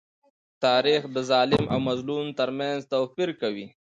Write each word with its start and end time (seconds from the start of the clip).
تاریخ 0.65 1.01
د 1.15 1.17
ظالم 1.29 1.63
او 1.73 1.79
مظلوم 1.89 2.25
تر 2.39 2.49
منځ 2.59 2.79
توپير 2.93 3.29
کوي. 3.41 3.67